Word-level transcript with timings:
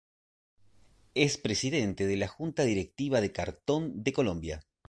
Es 1.13 1.37
presidente 1.37 2.07
de 2.07 2.17
la 2.17 2.27
Junta 2.27 2.63
Directiva 2.63 3.21
de 3.21 3.31
Cartón 3.31 4.03
de 4.03 4.11
Colombia. 4.11 4.65